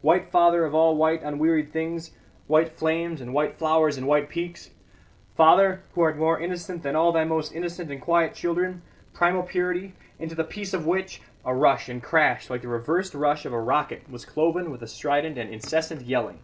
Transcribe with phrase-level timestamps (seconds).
[0.00, 2.12] White Father of all white unwearied things,
[2.46, 4.70] white flames and white flowers and white peaks.
[5.34, 8.82] Father, who art more innocent than all thy most innocent and quiet children;
[9.12, 13.44] primal purity, into the peace of which" A rush and crash like the reversed rush
[13.44, 16.38] of a rocket was cloven with a strident and incessant yelling.